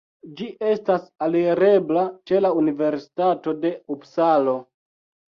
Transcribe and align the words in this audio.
Ĝi 0.37 0.45
estas 0.67 1.03
alirebla 1.25 2.05
ĉe 2.31 2.39
la 2.45 2.51
universitato 2.61 3.53
de 3.67 3.71
Upsalo. 3.97 4.57